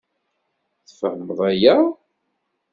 [0.87, 1.77] Tfehmed aya?